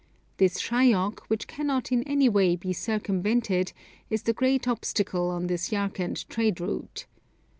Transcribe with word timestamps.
This 0.37 0.57
Shayok, 0.59 1.19
which 1.27 1.45
cannot 1.47 1.91
in 1.91 2.01
any 2.07 2.27
way 2.27 2.55
be 2.55 2.73
circumvented, 2.73 3.71
is 4.09 4.23
the 4.23 4.33
great 4.33 4.67
obstacle 4.67 5.29
on 5.29 5.45
this 5.45 5.69
Yarkand 5.71 6.27
trade 6.27 6.59
route. 6.59 7.05